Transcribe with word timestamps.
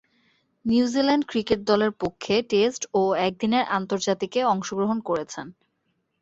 New Zealand 0.65 1.23
cricket 1.27 1.59
দলের 1.63 1.91
পক্ষে 2.01 2.35
test 2.49 2.81
ও 2.93 3.01
একদিনের 3.27 3.63
আন্তর্জাতিকে 3.77 4.39
অংশগ্রহণ 4.45 4.97
করেছেন। 5.01 5.47